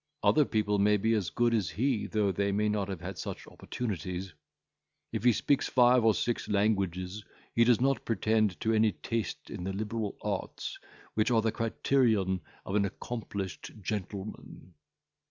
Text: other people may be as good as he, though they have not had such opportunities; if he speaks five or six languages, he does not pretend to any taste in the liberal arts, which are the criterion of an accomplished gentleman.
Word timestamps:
other 0.23 0.45
people 0.45 0.79
may 0.79 0.97
be 0.97 1.13
as 1.13 1.29
good 1.29 1.53
as 1.53 1.69
he, 1.69 2.07
though 2.07 2.31
they 2.31 2.47
have 2.47 2.55
not 2.71 2.87
had 2.99 3.19
such 3.19 3.45
opportunities; 3.45 4.33
if 5.11 5.23
he 5.23 5.31
speaks 5.31 5.67
five 5.69 6.03
or 6.03 6.15
six 6.15 6.49
languages, 6.49 7.23
he 7.53 7.63
does 7.63 7.79
not 7.79 8.03
pretend 8.03 8.59
to 8.59 8.73
any 8.73 8.91
taste 8.93 9.51
in 9.51 9.63
the 9.63 9.71
liberal 9.73 10.17
arts, 10.23 10.79
which 11.13 11.29
are 11.29 11.43
the 11.43 11.51
criterion 11.51 12.41
of 12.65 12.73
an 12.73 12.83
accomplished 12.85 13.69
gentleman. 13.79 14.73